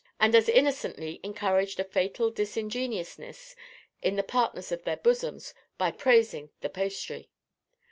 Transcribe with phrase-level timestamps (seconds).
[0.19, 3.55] and as innocently encouraged a fatal disingenuousness
[4.01, 7.29] in the partners of their bosoms by praising the pastry.